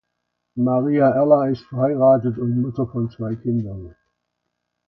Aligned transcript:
Maria 0.55 1.09
Erla 1.11 1.47
ist 1.49 1.61
verheiratet 1.65 2.39
und 2.39 2.59
Mutter 2.59 2.87
von 2.87 3.11
zwei 3.11 3.35
Kindern. 3.35 3.95